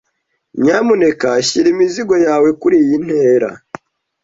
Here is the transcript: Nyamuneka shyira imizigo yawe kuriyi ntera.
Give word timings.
Nyamuneka 0.61 1.27
shyira 1.47 1.67
imizigo 1.73 2.15
yawe 2.25 2.49
kuriyi 2.59 2.95
ntera. 3.05 3.49